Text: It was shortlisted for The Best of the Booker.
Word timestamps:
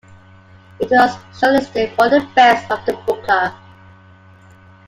It 0.79 0.89
was 0.89 1.15
shortlisted 1.39 1.95
for 1.95 2.09
The 2.09 2.27
Best 2.33 2.71
of 2.71 2.83
the 2.87 2.93
Booker. 3.05 3.53